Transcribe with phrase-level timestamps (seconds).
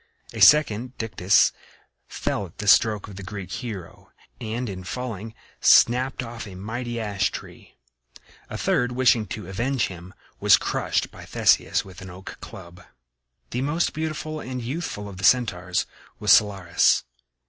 [0.33, 1.51] A second, Dictys,
[2.07, 6.99] fell at the stroke of the Greek hero, and in falling snapped off a mighty
[6.99, 7.75] ash tree;
[8.49, 12.83] a third, wishing to avenge him, was crushed by Theseus with an oak club.
[13.51, 15.85] The most beautiful and youthful of the Centaurs
[16.17, 17.03] was Cyllarus.